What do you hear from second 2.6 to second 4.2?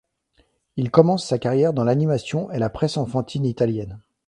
presse enfantine italienne.